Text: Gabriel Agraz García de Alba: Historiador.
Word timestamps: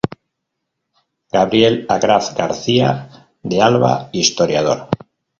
Gabriel 1.31 1.75
Agraz 1.87 2.33
García 2.33 3.19
de 3.43 3.61
Alba: 3.61 4.09
Historiador. 4.11 4.87